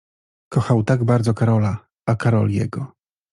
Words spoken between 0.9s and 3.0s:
bardzo Karola, a Karol jego.